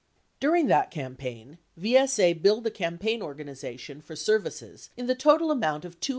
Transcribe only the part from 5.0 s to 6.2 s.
the total amount of $270,000.